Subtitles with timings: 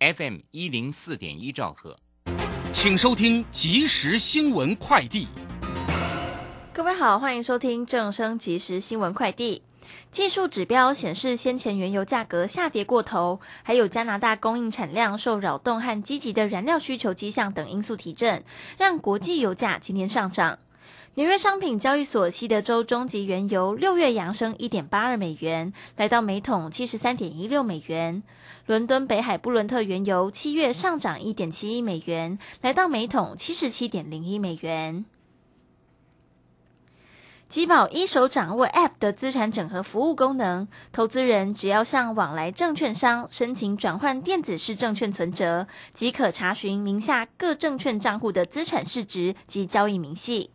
[0.00, 1.98] FM 一零四点一兆赫，
[2.72, 5.26] 请收听即时新闻快递。
[6.72, 9.60] 各位好，欢迎收听正声即时新闻快递。
[10.12, 18.44] 技术指标显示，先前原油价格下跌过头，还有加拿大供应产量受扰动和积极的燃料需求迹象等因素提振，
[18.78, 20.60] 让国际油价今天上涨。
[21.18, 28.22] 纽约商品交易所西德州中级原油六月扬升一点八二美元，来到每桶七十三点一六美元。
[28.66, 35.04] 伦敦北海布伦特原油七月上涨一点七一美元，来到每桶七十七点零一美元。
[37.48, 50.50] 吉宝一手掌握 App 的资产整合服务功能，投资人只要向往来证券商申请转换电子式证券存折，即可查询名下各证券账户的资产市值及交易明细。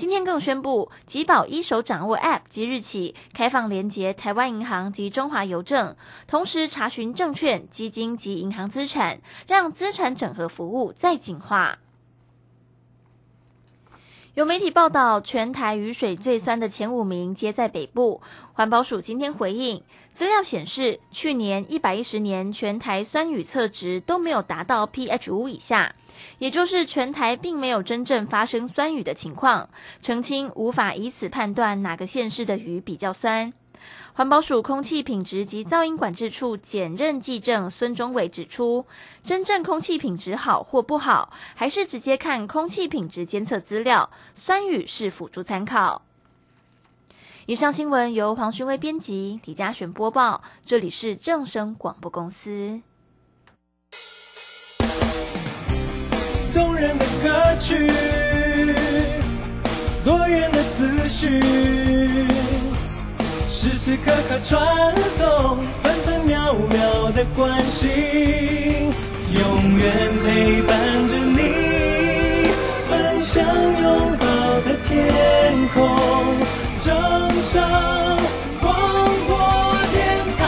[0.00, 5.94] 今天更宣布，吉宝一手掌握 App 即日起开放连接台湾银行及中华邮政，
[6.26, 11.80] 同时查询证券、基金及银行资产，让资产整合服务再进化。
[14.34, 18.20] 有媒体报道，全台雨水最酸的前五名皆在北部。
[18.52, 19.82] 环保署今天回应，
[20.14, 25.96] 资料显示，去年一百一十年全台酸雨测值都没有达到 pH 五以下，
[26.38, 29.68] 也就是全台并没有真正发生酸雨的情况，
[30.00, 33.52] 澄清无法以此判断哪个县市的雨比较酸。
[34.12, 38.84] 环保署空气品质及噪音管制处检任技正孙中伟指出，
[39.22, 46.02] 真正空气品质好或不好，还是直接看空气品质监测资料，酸雨是辅助参考。
[47.46, 52.80] 以上新闻由黄勋威编辑，李嘉璇播报，这里是正声广播公司。
[56.54, 57.86] 动人的歌曲，
[60.04, 62.29] 多元的资讯。
[63.82, 67.90] 时时刻刻传送，分分秒秒的关心，
[69.32, 70.78] 永远陪伴
[71.08, 71.40] 着你，
[72.90, 74.26] 分享拥抱
[74.66, 75.08] 的天
[75.72, 75.88] 空，
[76.82, 76.92] 正
[77.44, 77.62] 声
[78.60, 79.34] 广播
[79.90, 79.98] 电
[80.36, 80.44] 台。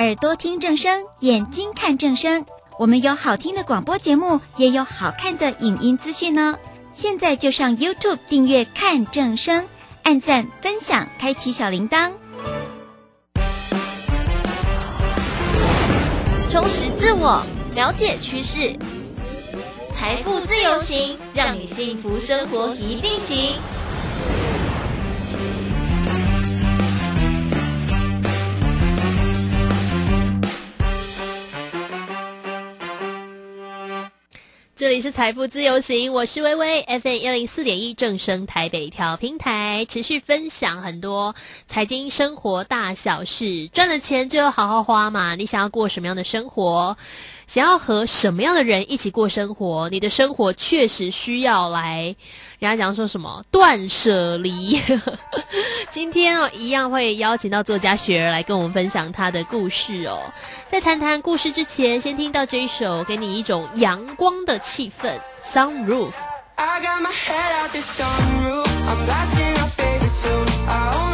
[0.00, 2.44] 耳朵听正声，眼睛看正声。
[2.76, 6.58] 我们有好听的广播节目，也有好看的影音资讯呢。
[7.00, 9.66] 现在就上 YouTube 订阅看正声，
[10.02, 12.10] 按赞分享，开启小铃铛，
[16.50, 17.42] 充实自我，
[17.74, 18.76] 了解趋势，
[19.94, 23.54] 财富自由行，让你幸福生活一定行。
[34.80, 41.34] 这里是财富自由行，我是微微，FM 一零四点一正声台北调平台，持续分享很多
[41.66, 45.34] 财经生活大小事，赚了钱就要好好花嘛。
[45.34, 46.96] 你想要过什么样的生活？
[47.50, 49.88] 想要和什么样的人一起过生活？
[49.90, 52.14] 你的生活确实需要来，
[52.60, 54.80] 人家讲说什么断舍离。
[55.90, 60.16] 今天哦，一样会邀请到作家雪儿来跟我们分享她的故事哦。
[60.68, 66.12] 在谈谈故事之前，先听到这一首，给你一种阳光的气氛，《Sunroof》。
[69.76, 71.09] feeling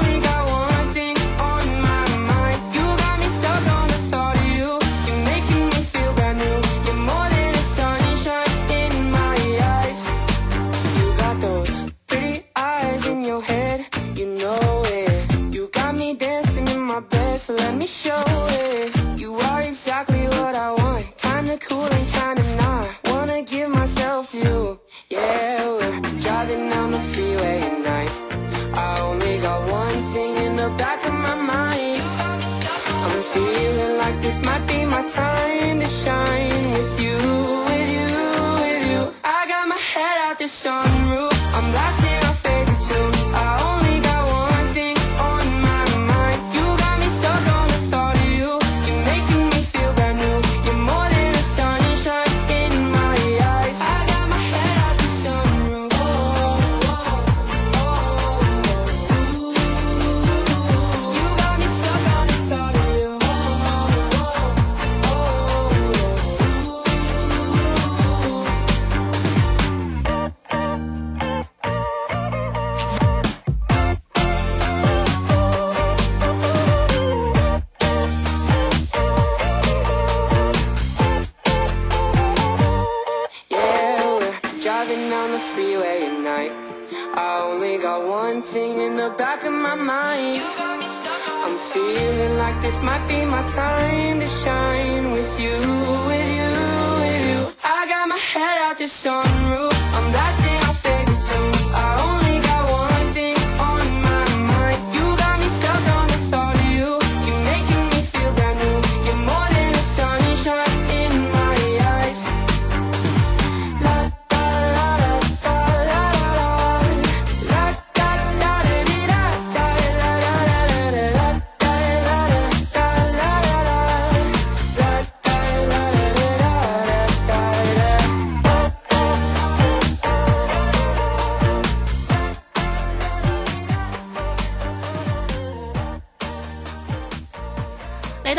[35.08, 37.16] time to shine with you,
[37.68, 38.08] with you,
[38.60, 39.14] with you.
[39.22, 40.85] I got my head out this song.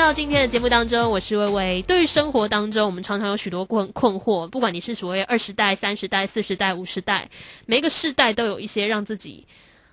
[0.08, 1.82] 到今天的节目当中，我是微微。
[1.82, 7.30] 对于生活当中，我们常常有许多困困惑，不管你是所谓二十代、三十代、四十代、五十代，
[7.66, 9.46] 每一个世代都有一些让自己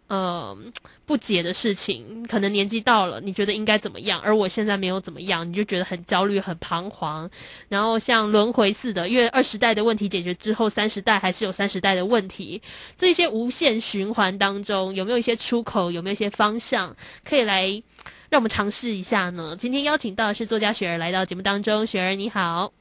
[0.06, 0.56] 呃
[1.04, 2.24] 不解的事情。
[2.28, 7.28] 可能年纪到了，你觉得应该怎么样，而我现在没有怎么样，你就觉得很焦虑、很彷徨。
[7.68, 12.62] 然后像轮回似的，因为二十代的问题解决之后，三十代还是有三十代的问题。
[12.96, 15.90] 这些无限循环当中，有没有一些出口？
[15.90, 17.82] 有没有一些方向可以来？
[18.30, 19.54] 让我们尝试一下呢。
[19.58, 22.72] 今天邀请到的是作家雪儿来到节目当中，雪儿你好。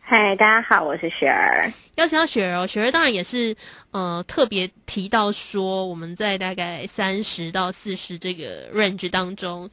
[0.00, 1.72] 嗨，大家好，我是雪儿。
[1.96, 3.54] 邀请到雪儿哦，雪儿当然也是
[3.90, 9.70] 呃特别提到说，我们在大概三十到四十这个 range 当中，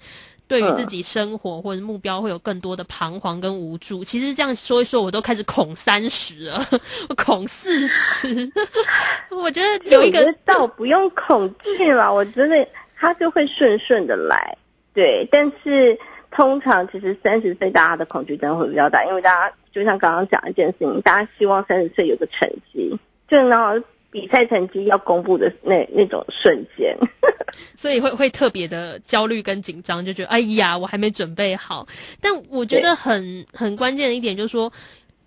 [0.47, 4.03] 对于自己生活或者目标会有更多的彷徨跟无助。
[4.03, 6.67] 其实这样说一说，我都开始恐三十了，
[7.09, 8.51] 我 恐四十。
[9.31, 14.55] 我觉得有一个我觉得倒不用恐惧了，我觉得它就会顺顺的来。
[14.97, 15.99] 对，但是
[16.31, 22.97] 通常其实三十岁大家的恐惧症会比较大，因为大家就像刚刚讲一件事情，大家希望三十岁有个成绩，
[23.27, 23.79] 就然后
[24.09, 26.97] 比赛成绩要公布的那那种瞬间。
[27.77, 31.87] 所以会会特别的焦虑跟紧张，就觉得哎呀，我还没准备好。
[32.19, 34.73] 但我觉得很很关键的一点就是说，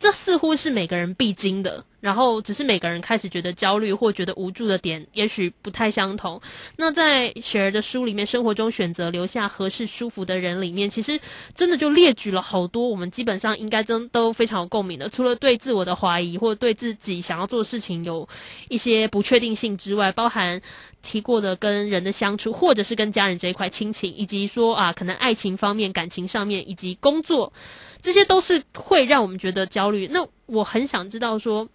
[0.00, 1.84] 这似乎是每个人必经的。
[2.00, 6.40] 然后只是每个人开始觉得焦虑或觉得无助的点，也许不太相同。
[6.76, 11.20] 那在雪儿的书里面，《生活中选择留下合适舒服的人》里面，其实
[11.54, 15.10] 真的就列举了好多我们基本上应该真都非常有共鸣的。
[15.10, 18.26] 除了对自我的怀疑或对自己想要做的事情有
[18.70, 20.58] 一些不确定性之外，包含
[21.02, 27.52] 提过的跟人的相处，或者是跟家人这一块亲情，以及说啊，可能爱情方面、感情上面，以及工作，
[28.02, 30.08] 这些都是会让我们觉得焦虑。
[30.08, 31.68] 那我很想知道说。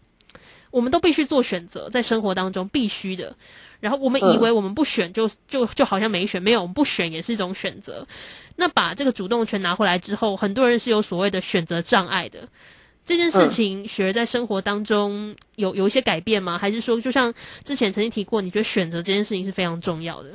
[0.72, 3.34] 我们都必须做选择，在生活当中必须的。
[3.80, 8.06] 然后我们以为我们不选就就就好像没选，没有我们不选也是一种选择。
[8.58, 12.50] 那把这个主动权拿回来之后，很多人是有所谓的选择障碍的。
[13.06, 16.58] 这件事情，雪儿在生活当中有有一些改变吗？
[16.58, 17.34] 还是说，就像
[17.64, 20.32] 之前曾经提过，你觉得选择这件事情是非常重要的？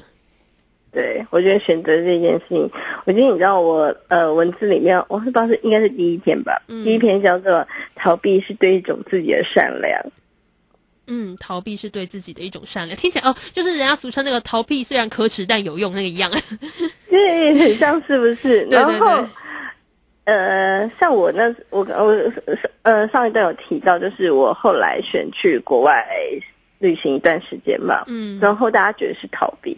[0.92, 2.70] 对，我觉得选择这件事情，
[3.04, 6.84] 我觉得你知道我呃文字里面，我是不知道是应该是第一篇吧，嗯。
[6.84, 10.00] 第一篇叫做“逃避是对一种自己的善良”。
[11.06, 16.30] 嗯，逃避是对自己的一种善良，听起来哦，就是人家俗称那个逃避虽然可耻但有用那个一样。
[17.10, 18.64] 对，很像是不是？
[18.70, 18.78] 对对。
[18.78, 19.26] 然后，
[20.24, 22.32] 呃，像我那我我
[22.82, 26.06] 呃上一段有提到，就是我后来选去国外
[26.78, 28.38] 旅行一段时间嘛，嗯。
[28.40, 29.76] 然后大家觉得是逃避，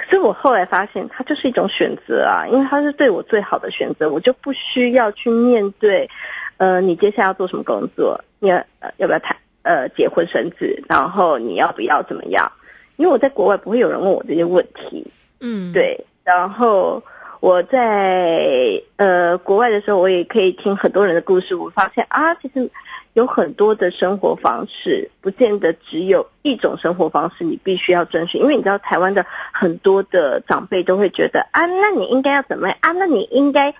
[0.00, 6.08] 可是我后来发现它就是一种选择啊，因为它是对我最好的选择，我就不需要去面对，
[6.56, 12.50] 呃，你接下来要做什么工作，你要、呃、要不要谈呃结婚生子，然后你要不要怎么样？
[12.96, 15.06] 因为我在国外不会有人问我这些问题，
[15.40, 17.02] 嗯，，对，然后
[17.40, 21.54] 我在呃国外的时候，我也可以听很多人的故事。
[21.54, 22.70] 我发现啊，其实
[23.14, 28.42] 有很多的生活方式，不见得只有一种生活方式你必须要遵循。
[28.42, 32.92] 因为你知道，台湾的很多的长辈都会觉得啊，那你应该要怎么样啊？
[32.92, 33.72] 那你应该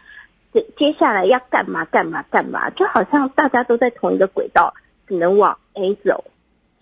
[0.55, 2.71] 接接下来要干嘛干嘛干嘛？
[2.71, 4.73] 就好像大家都在同一个轨道，
[5.07, 6.25] 只能往 A 走，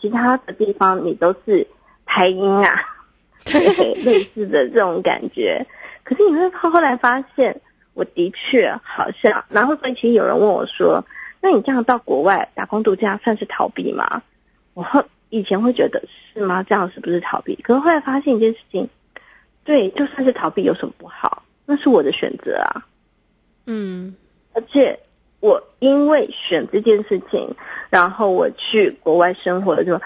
[0.01, 1.67] 其他的地方你都是
[2.07, 2.95] 台音啊。
[3.45, 5.67] 对，类似的这种感觉。
[6.09, 7.61] 可是你会后来发现，
[7.93, 11.05] 我的确好像，然后所以其实有人问我说
[11.43, 14.23] ：“那你这样到国外打工度假算是逃避吗？”
[14.73, 16.63] 我后以前会觉得是吗？
[16.63, 17.57] 这样是不是逃避？
[17.57, 18.89] 可是后来发现一件事情，
[19.65, 21.43] 对，就算是逃避有什么不好？
[21.67, 22.87] 那是我的选择啊。
[23.67, 24.17] 嗯
[24.55, 25.01] 而且
[25.41, 27.55] 我因为选这件事情，
[27.91, 30.01] 然后我去国外生活的时候，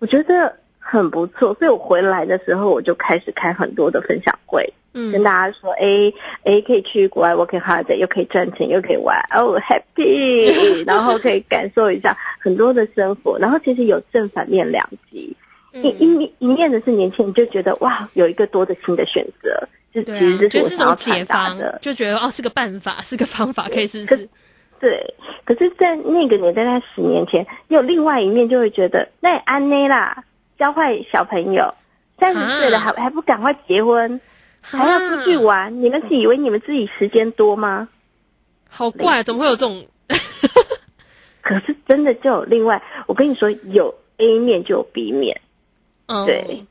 [0.00, 4.74] 我觉得很不错，所以我回来的时候我就开始开很多的分享会，
[5.12, 6.12] 跟嗯大家说，哎
[6.44, 15.36] 哎，可以去国外 working hard，又可以赚钱，又可以玩，哦 happy， 然后可以感受一下很多的生活，然后其实有正反面两极，
[15.72, 21.78] 一一嗯面一面的是年轻人就觉得哇，有一个多的新的选择，就其实是这是我想要解传达的，。
[21.82, 24.28] 就觉得哦是个办法， 是个方法，可以试可试。
[24.78, 30.22] 对，可是，在那个年代，在十年前，有另外一面，就会觉得那也安内啦，
[30.58, 31.74] 教坏小朋友，
[32.20, 34.20] 三十岁了还还不赶快结婚，
[34.60, 37.88] 还要出去啊玩，你们是以为你们自己时间多吗？
[38.68, 39.86] 好怪，怎么会有这种？
[41.40, 45.40] 可是真的就有另外，我跟你说，有 A 面就有 B 面，
[46.06, 46.64] 嗯，对，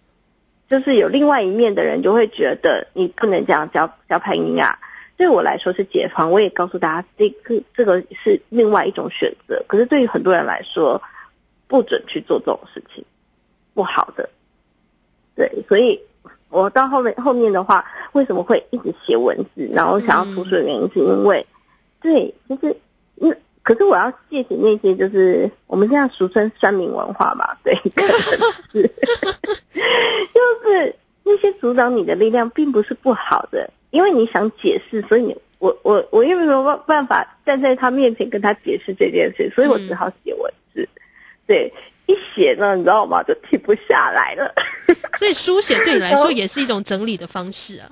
[0.70, 4.78] 就是有另外一面的人就会觉得你不能这样教教配音啊。
[5.18, 9.64] 对我来说是解放，我也告诉大家，这个这个是另外一种选择。
[9.66, 11.02] 可是对于很多人来说，
[11.68, 13.06] 不准去做这种事情，
[13.74, 14.30] 不好的。
[15.38, 16.02] 对，所以
[16.62, 17.84] 我到后面后面的话，
[18.14, 21.46] 为什么会一直写文字，然后想要出书的原因，是因为，
[22.02, 22.78] 对，就是
[23.16, 27.76] 那可是我要谢谢那些就是我们现在俗称酸民文化嘛， 对，
[28.72, 28.84] 是
[30.34, 40.88] 就是那些阻挡你的力量并不是不好的，因为你想解释，所以你我我我又没有办办法站在他面前跟他解释这件事，所以我只好写文字。
[41.48, 41.74] 对，
[42.08, 43.24] 一写呢，你知道吗？
[43.24, 44.54] 就停不下来了。
[45.18, 47.90] 所以书写对你来说也是一种整理的方式啊。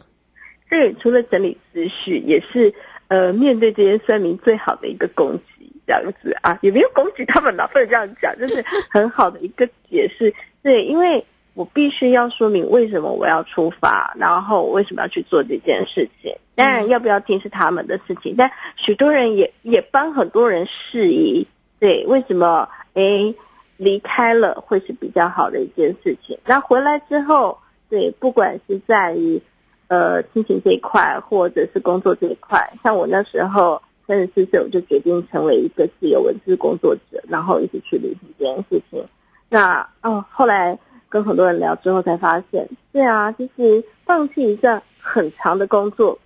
[0.69, 2.73] 对，除了整理思绪，也是
[3.07, 10.33] 呃面对这些酸民最好的一个攻击，这样子啊，也没有攻击他们啦，不能这样讲，就是很好的一个解释。
[10.61, 16.35] 对，因为我必须要说明为什么我要出发，然后我为什么要去做这件事情。
[16.55, 21.47] 当然，要不要听是他们的事情，但许多人也也帮很多人释疑。
[21.79, 23.35] 对，为什么诶
[23.83, 26.39] 离开了会是比较好的一件事情？
[26.45, 27.59] 那回来之后，
[27.89, 29.41] 对，不管是在于
[29.87, 39.05] 呃亲情这一块，或者是工作这一块，像我那时候三十四岁，我就决定成为一个自由文字工作者，然后一直去履行这件事情。
[39.49, 46.17] 那哦，后来跟很多人聊之后才发现，对啊，其实放弃一段很长的工作，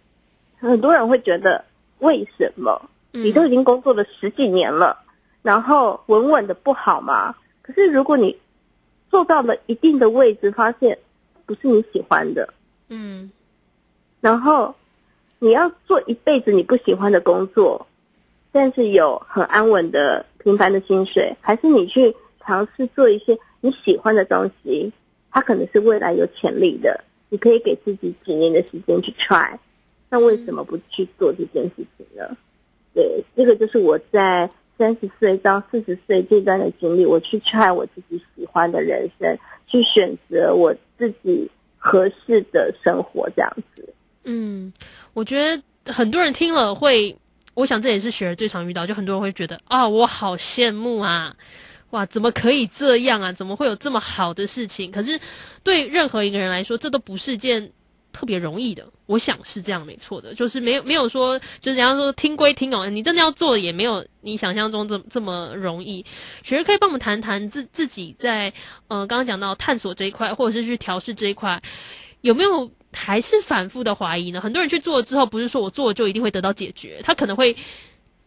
[0.60, 1.66] 很多人会觉得
[2.00, 2.90] 为什么？
[3.12, 5.00] 你都已经工作了十几年了，
[5.42, 7.36] 然后稳稳的不好吗？
[7.68, 8.38] 可是如果你
[9.12, 10.98] 做到了一定的位置，发现
[11.46, 12.54] 不是你喜欢的，
[12.88, 13.30] 嗯
[14.22, 14.74] 然后
[15.40, 17.88] 你要做一辈子你不喜欢的工作，
[18.54, 24.94] 但是有很安稳的平凡的薪水，还是你去尝试做一些你喜欢的东西，
[25.30, 29.58] 它可能是未来有潜力的，你可以给自己几年的时间去 try，
[30.10, 32.38] 那为什么不去做这件事情呢？
[32.94, 43.94] 对，这个就是我在三十岁到四十岁这段的经历，我去 try 我自己喜欢的人生，去选择我自己合适的生活，这样子。
[44.24, 44.74] 嗯，
[45.14, 47.18] 我觉得很多人听了会，
[47.54, 51.36] 我想这也是雪儿最常遇到，就很多人会觉得啊，我好羡慕啊，
[51.92, 53.32] 哇，怎么可以这样啊？
[53.32, 54.92] 怎么会有这么好的事情？
[54.92, 55.20] 可是
[55.64, 57.72] 对任何一个人来说，这都不是件
[58.18, 58.84] 特别容易的。
[59.06, 66.04] 我想是这样，没错的，就是没有没有说，就是人家说听归听哦，你真的要做也没有你想象中这这么容易。
[66.42, 68.52] 雪儿可以帮我们谈谈自自己在
[68.88, 71.62] 呃刚刚讲到探索这一块，或者是去调试这一块，
[72.22, 74.42] 有没有还是反复的怀疑呢？
[74.42, 77.56] 很多人去做了之后，不是说我做了就一定会得到解决，他可能会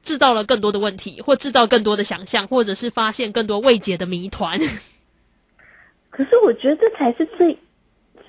[0.05, 4.61] 制造了更多的问题，或制造更多的想象，或者是发现更多未解的谜团。
[6.11, 7.59] 可是我觉得这才是最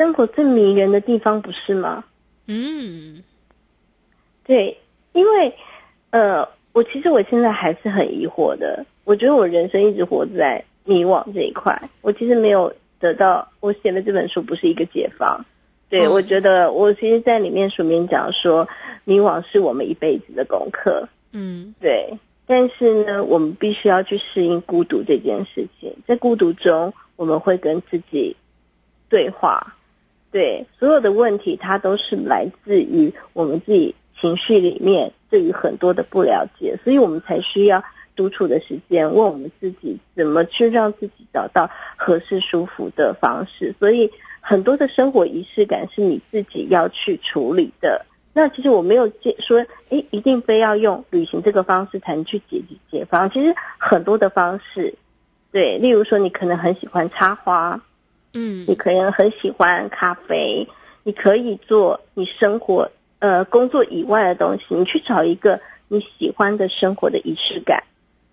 [0.01, 2.03] 生活最迷人的地方，不是吗？
[2.47, 3.21] 嗯
[4.43, 4.79] 对，
[5.13, 5.53] 因为
[6.09, 8.83] 呃，我其实我现在还是很疑惑的。
[9.03, 13.47] 我觉得我人生一直活在迷惘这一块，我其实没有得到。
[13.59, 15.45] 我写的这本书不是一个解放。
[15.87, 18.67] 对，嗯我觉得我其实在里面署名讲说，
[19.03, 21.09] 迷惘是我们一辈子的功课。
[21.31, 22.17] 嗯对，
[22.47, 25.95] 但是呢，我们必须要去适应孤独这件事情。
[26.07, 28.35] 在孤独中，我们会跟自己
[29.07, 29.75] 对话。
[30.31, 37.83] 对，所有的问题，它都是来自于我们自己情绪里面对于很多的不了解，所以我们才需要
[38.15, 43.75] 独处的时间，问我们自己怎么去让自己找到合适舒服的方式。
[43.77, 44.09] 所以，
[44.39, 48.05] 很多的生活仪式感是你自己要去处理的。
[48.33, 53.29] 那其实我没有解说，诶，一定非要用旅行这个方式才能去解决解放。
[53.29, 54.95] 其实很多的方式，
[55.51, 57.81] 对，例如说你可能很喜欢插花，
[58.33, 60.67] 嗯你可能很喜欢咖啡，
[61.03, 67.83] 你可以做你生活呃工作以外的东西，你去找一个你喜欢的生活的仪式感，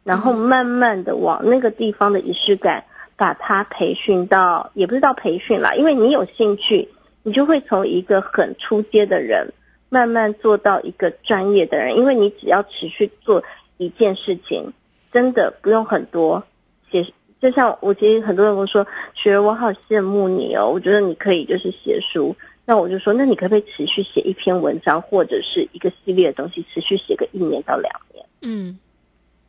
[0.05, 2.85] 然后慢慢的往那个地方的仪式感
[3.17, 6.89] 把它培训到，也不是到培训啦，因为你有兴趣，
[7.25, 9.53] 你就会从一个很出街的人
[9.89, 13.43] 慢慢做到一个专业的人，因为你只要持续做
[13.77, 14.73] 一件事情，
[15.13, 16.45] 真的不用很多
[16.93, 17.07] 写。
[17.41, 28.27] 就像我其实很多人跟我说，雪儿，我好羡慕你哦，我觉得你可以就是写书，那我就说，那你可不可以持续写一篇文章或者是一个系列的东西，持续写个一年到两年？
[28.43, 28.79] 嗯，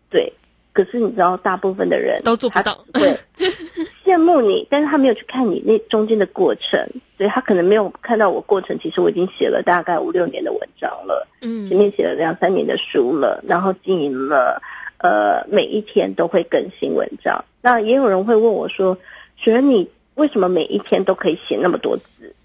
[0.10, 0.34] 对。
[0.72, 3.18] 可是你知道，大部分的人都做不到他对，
[4.06, 6.80] 羡慕你，但是他没有去看你那中间的过程，
[7.18, 8.78] 所以他可能没有看到我过程。
[8.80, 14.62] 其实我已经写了大概五六年的文章了，嗯前面写了两三年的书了，然后经营了，
[15.00, 17.44] 呃，每一天都会更新文章。
[17.62, 18.98] 那也有人会问我说
[19.36, 22.36] ：“雪儿，你为什么每一天都可以写那么多字？”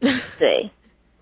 [0.38, 0.70] 对，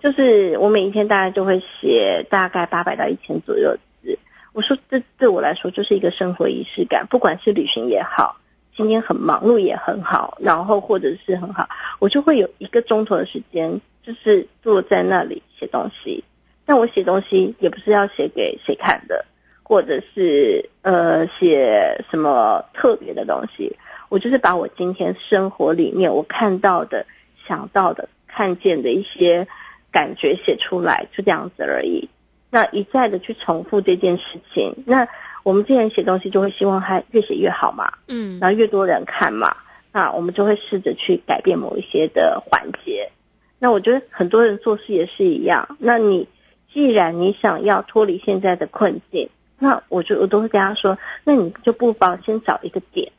[0.00, 4.18] 就是我每一天大概就会写大概八百到一千左右的字。
[4.52, 8.40] 我说这对我来说就是一个生活仪式感，不管是旅行也好，
[8.76, 16.24] 今天很忙碌也很好，然后或者是很好，我就会有一个钟头的时间，就是坐在那里写东西。
[16.64, 19.24] 但我写东西也不是要写给谁看的，
[19.68, 23.76] 或者是呃写什么特别的东西，
[24.08, 27.04] 我就是把我今天生活里面我看到的、
[27.46, 29.46] 想到的、看见的一些
[29.92, 32.08] 感觉写出来，就这样子而已。
[32.48, 35.06] 那一再的去重复这件事情，那
[35.42, 39.54] 我们之前写东西，就会希望它越写越好嘛，嗯然后越多人看嘛，
[39.92, 43.10] 那我们就会试着去改变某一些的环节。
[43.58, 45.76] 那我觉得很多人做事也是一样。
[45.78, 46.26] 那你
[46.72, 53.12] 既然你想要脱离现在的困境，那我就我都会跟他说，那你就不妨先找一个点，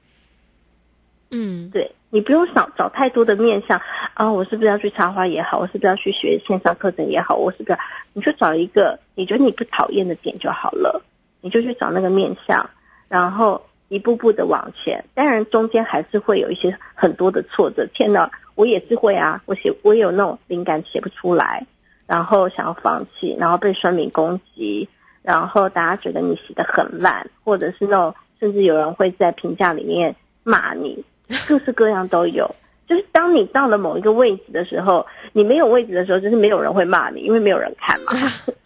[1.31, 3.81] 嗯对你不用想找太多的面向
[4.13, 7.77] 啊，我是不是要去插花也好，我是不是要去学线上课程也好，我是不是
[8.13, 11.03] 你就找一个你觉得你不讨厌的点就好了，
[11.41, 12.69] 你就去找那个面向，
[13.07, 15.05] 然后一步步的往前。
[15.13, 21.67] 当然中间还是会有一些很多的挫折，天呐，我也是会啊，我写我也有那种灵感写不出来，
[22.07, 24.89] 然后想要放弃，然后被酸民攻击，
[25.21, 31.03] 然后大家觉得你写的很烂，或者是那种甚至有人会在评价里面骂你，
[31.47, 32.55] 各式各样都有。
[32.87, 38.13] 就是当你到了某一个位置的时候，你没有位置的时候，就是没有人会骂你，因为没有人看嘛。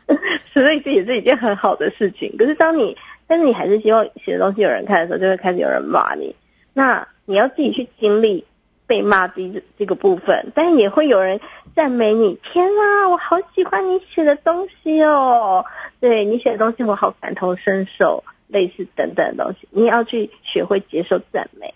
[0.53, 2.33] 所以这也是一件很好的事情。
[2.37, 2.95] 可是当你，
[3.27, 6.35] 但是你还是希望写的东西有人看的时候，就会开始有人骂你。
[6.73, 8.45] 那你要自己去经历
[8.87, 11.39] 被骂这这个部分，但是也会有人
[11.75, 12.37] 赞美你。
[12.43, 15.65] 天啊，我好喜欢你写的东西哦！
[15.99, 21.73] 对你写的东西，我好感同身受，类似等等的东西，你也要去学会接受赞美。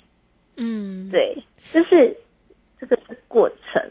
[0.57, 2.17] 嗯，对，就是
[2.79, 3.81] 这个过程，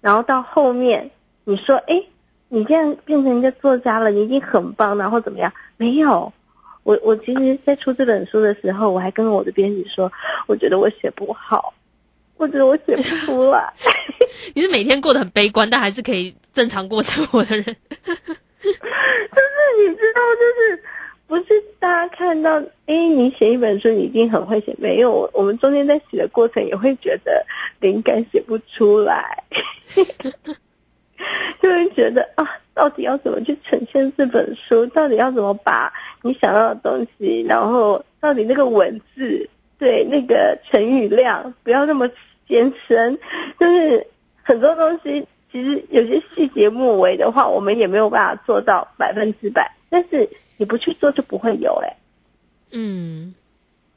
[0.00, 1.10] 然后到后面
[1.44, 2.02] 你说，哎，
[2.48, 5.52] 你现在变成一个作家了，你已经很棒，然后怎么样？
[5.76, 6.32] 没有，
[6.82, 10.10] 我我其实，在出这本书的时候，我还跟我的编辑说，
[10.46, 11.74] 我觉得我写不好，
[12.36, 13.72] 我觉得我写不 出来。
[14.54, 17.64] 你是每天过得很悲观，但还是可以正常过生活的人。
[17.64, 20.82] 就是你知道，就是
[21.26, 21.44] 不是
[21.78, 27.44] 大家看到，哎，你写一本书，你一定很会写，没有，我我们中间在写的过程也会觉得
[27.80, 29.44] 灵感写不出来，
[31.62, 34.86] 就会觉得啊，到底要怎么去呈现这本书？
[34.86, 42.08] 到底要怎么把你想要的东西，然后到底那个文字，对那个成语量不要那么
[42.48, 43.18] 艰深，
[43.58, 44.06] 就是
[44.42, 45.26] 很多东西。
[45.52, 49.74] 其实有些细节末尾的话，我们也没有办法做到百分之百。
[49.88, 50.28] 但是
[50.58, 51.96] 你不去做就不会有哎、
[52.72, 53.34] 嗯，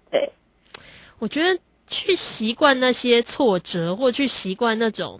[0.09, 0.31] 对，
[1.17, 5.19] 我觉得去习惯那些挫折，或去习惯那种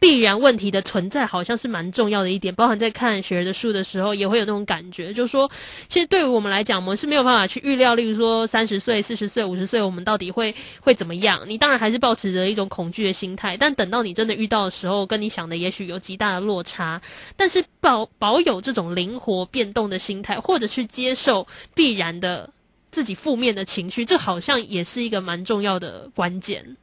[0.00, 2.54] 必然问题的存在，好像是蛮重要的一点。
[2.54, 5.48] 包含在看雪儿的书的时候，也会有那种感觉，就是说，
[5.88, 11.42] 其实对于我们来讲，我们是没有办法去预料，例如说三十岁、四十岁、五十岁，我们到底会会怎么样？
[11.46, 17.02] 你当然还是保持着一种恐惧的心态，但等到你真的遇到的时候，跟你想的也许有极大的落差。
[17.36, 22.50] 但是保保有这种灵活变动的心态，或者去接受必然的
[22.90, 26.78] 自己负面的情绪，这好像也是一个蛮重要的关键。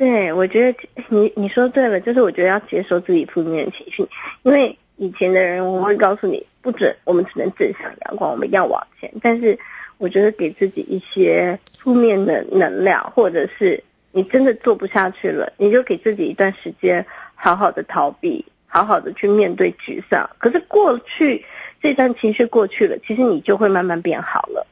[0.00, 4.08] 对，我觉得你你说对了，就是我觉得要接受自己负面情绪，
[4.44, 9.12] 因为以前的人我会告诉你不准，我们只能正向阳光，我们要往前。
[9.20, 9.58] 但是
[9.98, 20.30] 我觉得给自己一些负面的能量，或者是你真的做不下去了，你就给自己一段时间，好好的逃避，好好的去面对沮丧。
[20.38, 21.44] 可是过去
[21.82, 24.66] 这段情绪过去了，其实你就会慢慢变好了。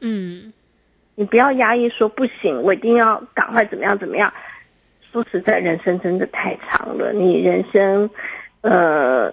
[0.00, 0.50] 嗯
[1.16, 4.32] 你不要压抑说不行，我一定要赶快怎么样怎么样。
[5.10, 8.10] 说实在，人生真的太长了，你人生，
[8.60, 9.32] 呃，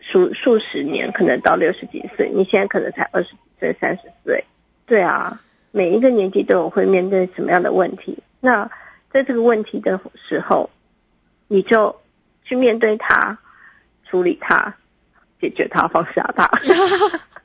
[0.00, 4.44] 数数十年，可能到六十几岁，你现在可能才二十几岁、三十岁，
[4.84, 5.40] 对啊，
[5.70, 8.18] 每一个年纪都有会面对什么样的问题。
[8.40, 8.68] 那
[9.12, 10.70] 在这个问题的时候，
[11.46, 12.00] 你就
[12.42, 13.38] 去面对它，
[14.04, 14.74] 处理它，
[15.40, 16.50] 解决它，放下它。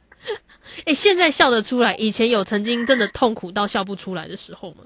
[0.86, 4.84] 哎、现在笑得出来，以前有曾经真的痛苦到笑不出来的时候吗？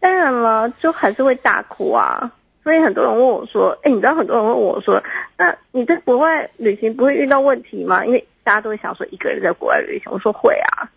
[0.00, 2.32] 当然了，就还是会大哭啊。
[2.64, 5.02] 所以很多人问我说：“哎，你知道很多人问我说，
[5.36, 8.04] 那你在国外旅行不会遇到问题吗？
[8.06, 10.88] 因为大家都会想说一个人在国外旅行。”我说会啊，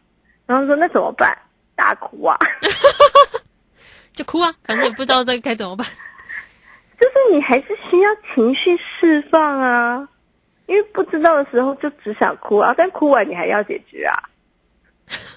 [0.46, 1.36] 然后说那怎么办？
[1.76, 2.38] 大哭啊，
[4.14, 5.86] 就哭啊，反正也不知道这该怎么办。
[7.00, 10.08] 就是你还是需要情绪释放啊，
[10.68, 14.16] 因为不知道的时候就只想哭啊，但哭完你还要解决啊。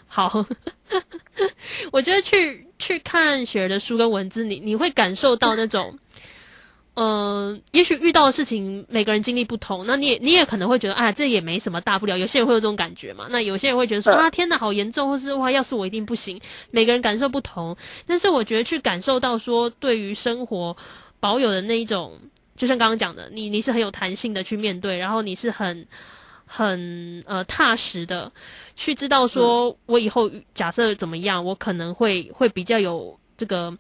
[0.07, 0.45] 好，
[1.93, 5.99] 我觉得去去看雪儿的书跟文字，你你会感受到那种，
[6.95, 12.19] 嗯、也许遇到的事情每个人经历不同，那你也你也可能会觉得啊，这也没什么大不了。
[12.19, 16.41] 有些人会有这种感觉嘛，那有些人会觉得说嗯啊，天哪，好严重，或是哇，要是我一定不行。
[16.71, 20.75] 每个人感受不同，但是我觉得去感受到说，对于生活
[21.21, 22.19] 保有的那一种，
[22.59, 25.87] 就像刚刚讲的，你你是很有弹性的去面对，然后你是很
[26.45, 28.31] 很呃踏实的
[28.77, 33.75] 去知道说，我以后假设怎么样，我可能会会比较有这个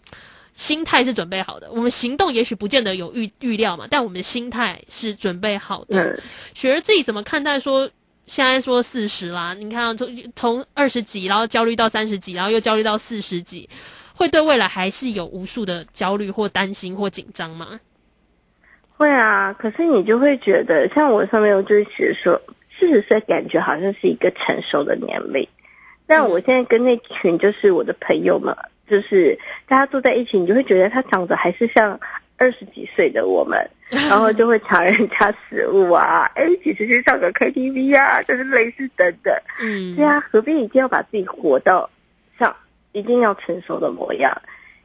[0.54, 1.70] 心态是准备好的。
[1.70, 6.00] 我们行动也许不见得有预预料嘛，但我们的心态是准备好的。
[6.00, 6.22] 嗯，
[6.54, 7.90] 雪儿自己怎么看待说？
[8.26, 13.66] 现在说四十啦，你看从从二十几，然后焦虑到三十几，然后又焦虑到四十几，
[14.12, 17.80] 会对未来还是有无数的焦虑或担心或紧张吗？
[18.98, 19.54] 会啊。
[19.58, 22.42] 可是你就会觉得，像我上面我就是写说，
[22.78, 25.48] 四十岁感觉好像是一个成熟的年龄。
[26.06, 28.54] 但我现在跟那群就是我的朋友们，
[28.88, 31.98] 就是大家坐在一起，你就会觉得他长得还是像
[32.36, 33.58] 二十几岁的我们，
[34.08, 39.34] 然后就会抢人家食物啊，哎，一起出去唱个 KTV 啊，就是类似等等。
[39.60, 41.90] 嗯，对啊，何必一定要把自己活到
[42.38, 42.56] 像
[42.92, 44.32] 一定要成熟的模样？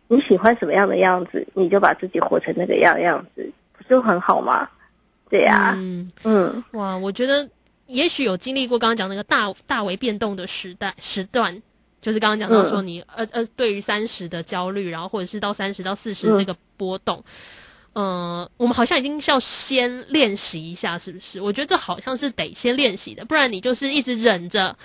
[0.10, 3.50] 你喜欢什么样的样子，你就把自己活成那个样样子，
[3.84, 4.68] 不就很好吗？
[5.30, 7.50] 对呀、嗯，嗯哇，我觉得
[7.88, 11.62] 也许有经历过刚刚讲那个大大为变动的时代时段，
[12.02, 17.24] 就是刚刚讲到说你、呃呃，对于三十的焦虑，然后或者是到三十到四十嗯这个波动。
[17.94, 21.40] 呃，我们好像已经是要先练习一下，是不是？
[21.40, 24.76] 我觉得这好像是得先练习的，不然你就是一直忍着，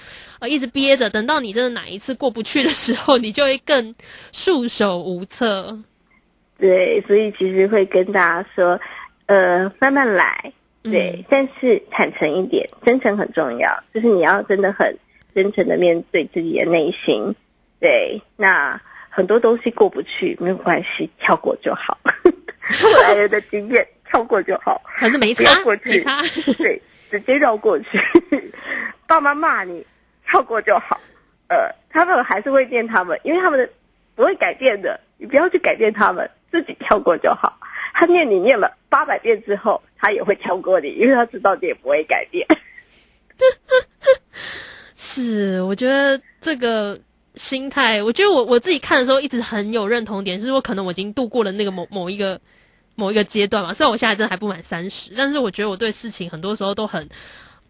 [0.41, 3.95] 呃，一直憋着，等到你真的哪一次过不去的时候，你就会更
[4.33, 5.79] 束手无策。
[6.59, 8.81] 对，所以其实会跟大家说，
[9.27, 14.99] 呃，慢慢来，对，嗯但是坦诚一点，真诚很重要，就是你要真的很
[15.35, 17.35] 真诚的面对自己的内心，
[17.81, 21.99] 对，那很多东西过不去没有关系，跳过就好。
[22.83, 24.83] 后来人的经验，跳过就好。
[25.01, 26.23] 反正没不要差过，去没差。
[26.59, 27.99] 对，直接绕过去。
[29.07, 29.87] 爸妈骂你，
[30.27, 31.01] 跳过就好。
[31.49, 33.71] 呃，他们还是会念他们，因为他们的
[34.15, 37.59] 不会改变的，你不要去改变他们，自己跳过就好。
[37.95, 42.47] 他念你念了八百遍之后，他也会跳过你，因为他知道你也不会改变。
[44.95, 46.99] 是，我觉得这个
[47.35, 52.41] 心态，我觉得我我自己看的时候一直很有认同点，是说可能我已经度过了那个某某一个
[52.95, 53.73] 某一个阶段嘛。
[53.73, 57.09] 虽然我现在真的还不满三十，但是我觉得我对事情很多时候都很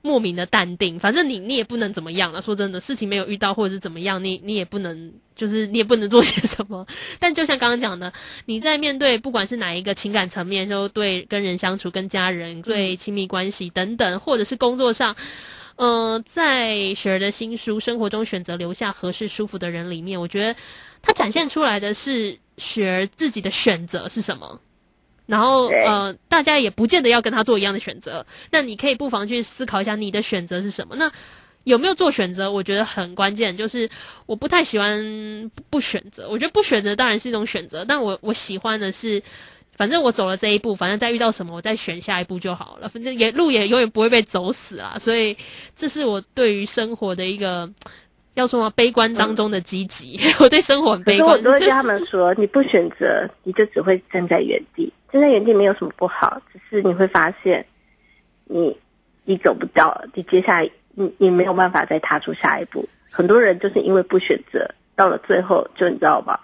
[0.02, 0.98] 莫名的淡定。
[0.98, 6.87] 反正你你也不能怎么样了，说真的，事情没有遇到或者是怎么样，你你也不能就是你也不能做些什么。
[7.18, 8.12] 但就像刚刚讲的，
[8.46, 15.14] 你在面对不管是哪一个情感层面，就对跟人相处、跟家人、对亲密关系等等，或者是工作上。
[15.76, 20.58] 呃，在雪儿的新书《生活中选择留下合适舒服的人》里面，我觉得
[21.00, 24.61] 它展现出来的是雪儿自己的选择是什么。
[25.28, 30.96] 然后呃，大家也不见得要跟他做一样的选择，那你可以不妨去思考一下你的选择是什么。
[30.96, 31.08] 那
[31.62, 32.50] 有没有做选择？
[32.50, 33.88] 我觉得很关键，就是
[34.26, 36.28] 我不太喜欢不不选择。
[36.28, 39.22] 我觉得不选择当然是一种选择，但我我喜欢的是。
[39.76, 42.88] 反正我走了这一步，反正再遇到什么，我再选下一步就好了。
[42.88, 45.36] 反正也路也永远不会被走死啊，所以
[45.76, 47.70] 这是我对于生活的一个
[48.34, 48.72] 要说吗？
[48.74, 50.18] 悲观当中的积极。
[50.40, 51.44] 我对生活很可是我悲观。
[51.44, 54.92] 都会跟他们说，你不选择，你就只会站在原地。
[55.10, 57.64] 站在原地没有什么不好，只是你会发现
[58.44, 58.76] 你
[59.24, 62.88] 你走不到，你接下来你你没有办法再踏出下一步。
[63.10, 66.40] 很多人就是因为不选择，到了最后就你知道吧？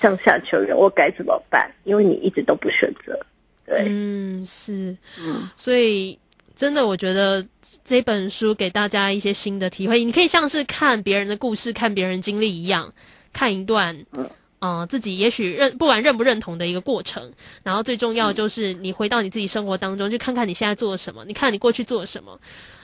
[0.00, 1.70] 向下求人，我该怎么办？
[1.84, 3.18] 因为你一直都不选择。
[3.64, 6.18] 对，嗯，是，嗯所以
[6.54, 7.44] 真的，我觉得
[7.84, 10.04] 这本书给大家一些新的体会。
[10.04, 12.92] 你可以像是看别人的故事、看别人经历一样，
[13.32, 14.28] 看一段，嗯、
[14.66, 17.32] 呃，自己也许认不管认不认同的一个过程。
[17.62, 22.38] 然后最重要的就是你回到你自己生活当中，去看看你现在做了什么，你看你过去做了什么。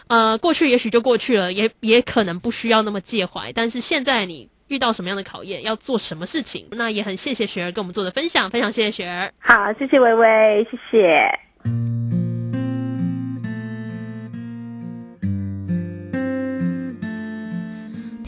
[0.07, 3.53] 呃，过去也许就过去了，也也可能不需要那么介怀。
[3.53, 9.33] 但是现在你遇到什么样的考验，要做什么事情，那也很谢谢雪儿跟我们做的分享，非常谢谢雪儿。
[9.39, 12.02] 好，谢谢微微，谢谢。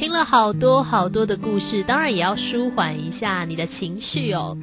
[0.05, 4.55] 听了好多好多的故事，当然也要舒缓一下你的情绪哦。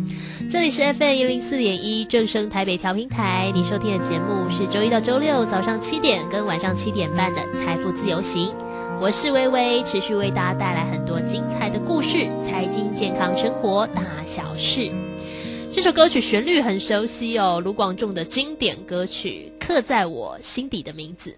[0.47, 8.53] 这里是 FM 一零四点一正声台北调频台，你收听的节目是周一到周六早上七点跟晚上七点半的财富自由行。
[9.01, 14.91] 我是微微，持续为大家带来很多精彩的故事，财经、健康、生活大小事。
[15.73, 21.31] 这首歌曲旋律很熟悉哦，卢广仲的经典歌曲《刻在我心底的名字》。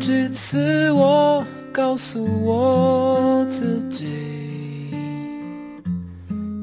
[0.00, 4.06] 好几次我告诉我自己，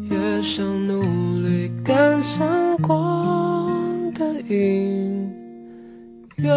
[0.10, 1.04] 越想努
[1.43, 5.32] 力赶上光的影，
[6.38, 6.52] 越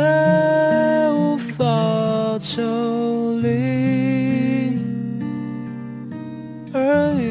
[1.10, 2.62] 无法抽
[3.40, 4.78] 离
[6.72, 7.30] 而已。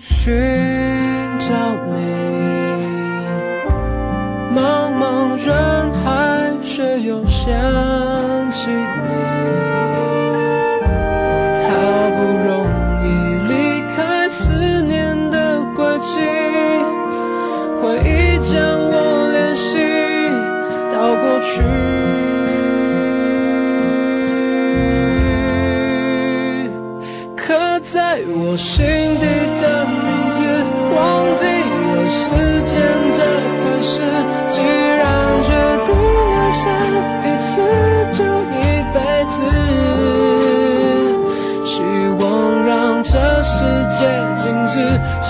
[0.00, 0.34] 寻
[1.38, 1.46] 找
[1.90, 1.96] 你，
[4.54, 4.58] 茫
[4.98, 5.02] 茫
[5.44, 5.48] 人
[6.04, 7.48] 海，却又想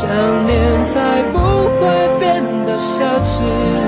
[0.00, 0.08] 想
[0.46, 1.38] 念才不
[1.80, 3.87] 会变得奢侈。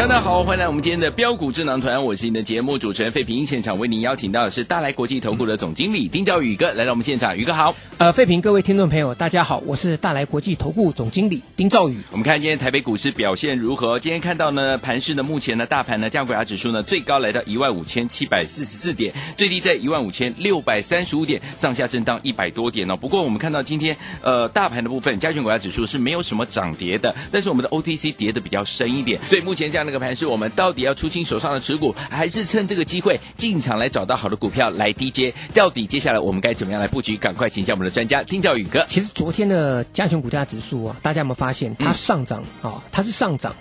[0.00, 7.76] 大家好，欢迎来我们今天的标股智囊团，我是你的节目主持人费平，现场为您邀请到的是大来国际投顾的总经理丁兆宇哥来到我们现场，宇哥好。
[7.98, 11.98] 呃，费平，各位听众朋友，大家好，我是大来国际投顾总经理丁兆宇。
[12.10, 14.00] 我们看今天台北股市表现如何？
[14.00, 22.96] 今天看到呢，盘市呢，目前呢，大盘呢，加股价指数呢，最高来到一万五千七百四十四点，最低在一万五千六百三十五点，上下震荡一百多点哦。
[22.96, 35.34] 不过我们看到今天呃，大盘的部分，加权股价指数是没有什么涨跌的，但是我们的 OTC 跌的比较深一点，所以目前这样的一个盘势，我们到底要出清手上的持股，还是趁这个机会进场来找到好的股票来低接？
[35.52, 37.16] 到底接下来我们该怎么样来布局？
[37.16, 38.84] 赶快请教我们的专家丁兆宇哥。
[38.86, 43.54] 其实昨天的加权股价指数啊，大家有没有发现它上涨啊、它是上涨，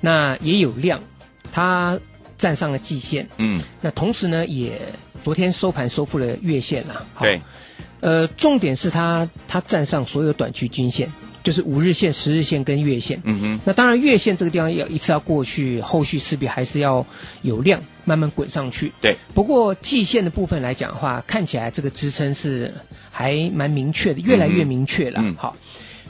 [0.00, 1.00] 那也有量，
[1.52, 1.98] 它
[2.38, 4.80] 站上了季线，嗯，那同时呢，也
[5.22, 7.06] 昨天收盘收复了月线了。
[7.14, 7.40] 好对，
[8.00, 11.10] 呃，重点是它它站上所有短期均线，
[11.46, 13.20] 就是五日线、十日线跟月线。
[13.22, 17.06] 嗯哼，那当然，月线这个地方要一次要过去，后续势必还是要
[17.42, 18.90] 有量慢慢滚上去。
[19.00, 22.74] 对，不过季线的部分来讲的话，看起来这个支撑是
[23.12, 25.20] 还蛮明确的，越来越明确了。
[25.22, 25.36] 嗯。
[25.36, 25.56] 好，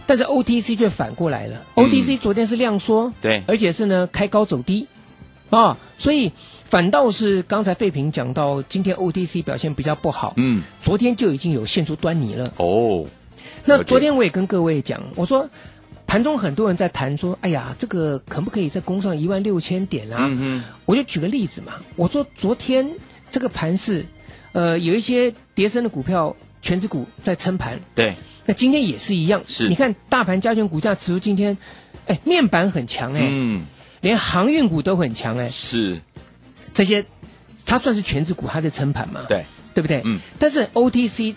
[0.06, 3.42] 但是 OTC 却反过来了、o t c 昨天是量缩，对。
[3.46, 4.86] 而且是呢开高走低。
[5.50, 6.32] 啊，所以
[6.64, 12.52] 反倒是刚才费平讲到，今天 OTC 表现比较不好，嗯，昨天就已经有现出端倪了。
[12.56, 13.04] 哦，
[13.66, 15.48] 那昨天我也跟各位讲，我说
[16.06, 20.18] 盘中很多人在谈说，哎呀，这个可不可以再攻上一万六千点啊？
[20.20, 22.88] 嗯哼，我就举个例子嘛，我说昨天
[23.30, 24.06] 这个盘是，
[24.52, 29.68] 呃，有一些跌升的股票，全指股在撑盘，对，那今天也是一样，是。
[29.68, 31.58] 你看大盘加权股价指数今天，
[32.06, 33.66] 哎，面板很强哎、嗯，
[34.00, 36.00] 连航运股都很强哎、是，
[36.72, 37.04] 这些
[37.64, 40.02] 它算是全指股，它在撑盘嘛，对，对不对？
[40.04, 41.34] 嗯，但是 OTC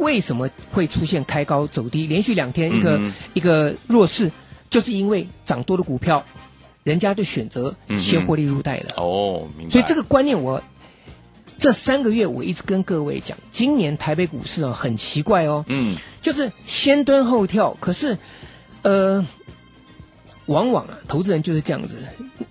[0.00, 4.32] 为什么会出现开高走低，连续两天一个、嗯一个弱势，
[4.68, 6.24] 就是因为涨多的股票，
[6.82, 8.94] 人家就选择先获利入袋了。
[8.96, 9.70] 哦，明白。
[9.70, 10.60] 所以这个观念我。
[11.58, 18.16] 这三个月我一直跟各位讲，今年台北股市啊很奇怪哦，嗯，就是先蹲后跳，可是，
[18.80, 19.26] 呃，
[20.46, 21.98] 往往啊，投资人就是这样子，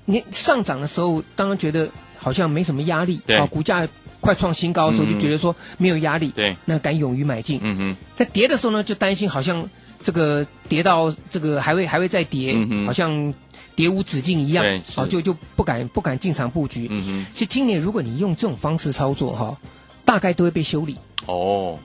[0.06, 3.88] 你上涨的时候，当然觉得好像没什么压力，啊，股价
[4.22, 7.60] 快创新高的时候，嗯就觉得说没有压力，对，那敢勇于买进。
[7.64, 9.70] 嗯哼，那跌的时候呢，就担心好像
[10.02, 12.56] 这个跌到这个还会还会再跌，
[12.86, 13.34] 好像
[13.76, 15.00] 跌无止境一样对，是。
[15.00, 16.88] 啊，就就不敢不敢进场布局。
[16.90, 19.58] 嗯哼，其实今年如果你用这种方式操作哈，
[20.04, 21.78] 大概都会被修理，哦，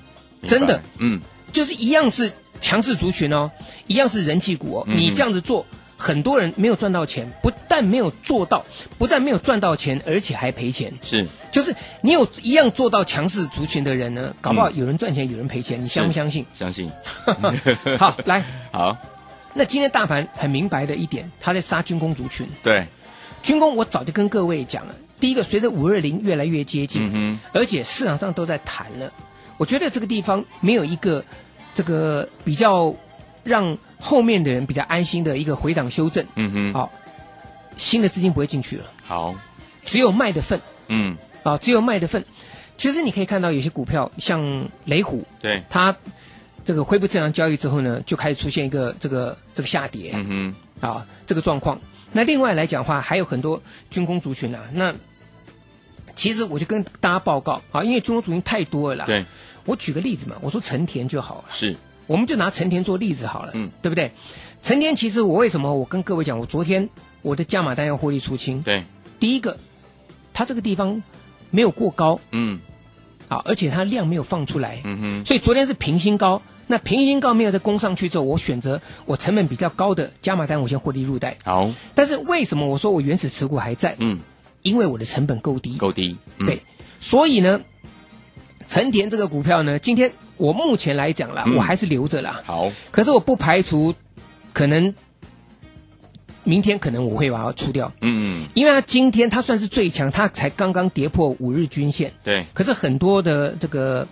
[0.46, 1.20] 真的，嗯，
[1.52, 3.50] 就是一样是强势族群哦，
[3.86, 5.64] 一样是人气股你这样子做，
[6.04, 8.62] 很多人没有赚到钱，不但没有做到，
[8.98, 10.92] 不但没有赚到钱，而且还赔钱。
[11.00, 16.44] 是，就是你有一样做到强势族群的人呢，搞不好有人赚钱，有人赔钱，你相不相信？
[16.52, 16.92] 相信。
[17.98, 18.98] 好，来， 好，
[19.54, 22.46] 那今天大盘很明白的一点，他在杀军工族群。
[22.62, 22.86] 对，
[23.42, 29.10] 军工我早就跟各位讲了，第一个随着五二零越来越接近，嗯哼，而且市场上都在谈了，
[29.56, 31.24] 我觉得这个地方没有一个
[31.72, 32.94] 这个比较
[33.42, 36.22] 让后面的人比较安心的一个回档修正。
[36.34, 36.92] 嗯哼，好，
[37.78, 39.34] 新的资金不会进去了，好，
[39.82, 42.22] 只有卖的份嗯，啊，只有卖的份。
[42.76, 45.96] 其实你可以看到有些股票像雷虎，对，它
[46.66, 50.10] 这个恢复正常交易之后呢，就开始出现一个这个这个下跌。
[50.12, 51.80] 嗯哼，啊，这个状况。
[52.12, 54.60] 那另外来讲的话，还有很多军工族群啊。
[54.74, 54.94] 那
[56.14, 59.06] 其实我就跟大家报告啊，因为军工族群太多了啦。
[59.06, 59.24] 对，
[59.64, 61.74] 我举个例子嘛，我说成田就好了，是，
[62.07, 64.13] 我们就拿成田做例子好了，嗯，对不对？
[64.63, 66.88] 成田其实我为什么我跟各位讲，我昨天
[67.23, 68.63] 我的加码单要获利出清。
[68.63, 68.85] 对，
[69.19, 69.59] 第一个，
[70.33, 71.02] 它这个地方
[71.50, 72.21] 没有过高。
[72.31, 72.61] 嗯。
[73.27, 76.42] 啊，而且它量没有放出来，嗯哼，所以昨天是平新高。
[76.67, 81.38] 那平新高没有再攻上去之后，我选择我成本比较高的加码单，我先获利入袋。
[81.42, 83.96] 好，但是为什么我说我原始持股还在？
[83.98, 84.19] 嗯，
[84.61, 86.46] 因为我的成本够低，够低，嗯。
[86.46, 86.61] 对，
[87.00, 87.63] 所以呢，
[88.69, 91.56] 成田这个股票呢，今天我目前来讲啦，嗯。
[91.56, 92.40] 我还是留着啦。
[92.44, 93.94] 好，可是我不排除
[94.52, 94.94] 可能
[96.42, 104.06] 明天可能我会把它出掉，嗯，因为它今天它算是最强，它才刚刚跌破五日均线，对，可是很多的这个